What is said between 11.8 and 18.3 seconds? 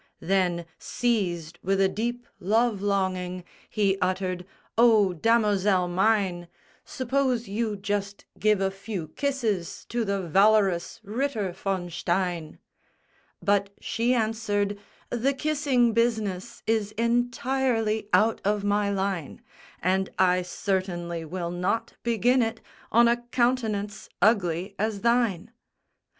Stein!" But she answered, "The kissing business Is entirely